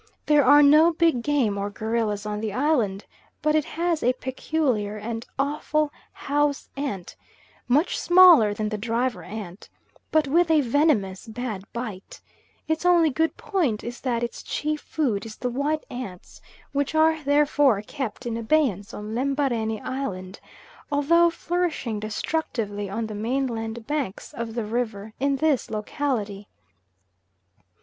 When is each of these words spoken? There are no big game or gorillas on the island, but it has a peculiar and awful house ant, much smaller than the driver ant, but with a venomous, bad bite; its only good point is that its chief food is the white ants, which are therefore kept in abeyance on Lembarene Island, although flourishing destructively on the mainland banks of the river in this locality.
There 0.25 0.43
are 0.43 0.63
no 0.63 0.91
big 0.93 1.21
game 1.21 1.59
or 1.59 1.69
gorillas 1.69 2.25
on 2.25 2.39
the 2.41 2.51
island, 2.53 3.05
but 3.43 3.53
it 3.53 3.65
has 3.65 4.01
a 4.01 4.13
peculiar 4.13 4.97
and 4.97 5.27
awful 5.37 5.93
house 6.11 6.69
ant, 6.75 7.15
much 7.67 7.99
smaller 7.99 8.51
than 8.51 8.69
the 8.69 8.79
driver 8.79 9.21
ant, 9.21 9.69
but 10.11 10.27
with 10.27 10.49
a 10.49 10.61
venomous, 10.61 11.27
bad 11.27 11.71
bite; 11.71 12.19
its 12.67 12.83
only 12.83 13.11
good 13.11 13.37
point 13.37 13.83
is 13.83 14.01
that 14.01 14.23
its 14.23 14.41
chief 14.41 14.81
food 14.81 15.23
is 15.23 15.35
the 15.35 15.51
white 15.51 15.85
ants, 15.91 16.41
which 16.71 16.95
are 16.95 17.21
therefore 17.23 17.83
kept 17.83 18.25
in 18.25 18.37
abeyance 18.37 18.95
on 18.95 19.13
Lembarene 19.13 19.79
Island, 19.85 20.39
although 20.91 21.29
flourishing 21.29 21.99
destructively 21.99 22.89
on 22.89 23.05
the 23.05 23.13
mainland 23.13 23.85
banks 23.85 24.33
of 24.33 24.55
the 24.55 24.65
river 24.65 25.13
in 25.19 25.35
this 25.35 25.69
locality. 25.69 26.47